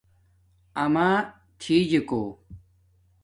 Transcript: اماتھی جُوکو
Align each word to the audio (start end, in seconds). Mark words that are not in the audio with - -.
اماتھی 0.83 1.77
جُوکو 1.89 2.21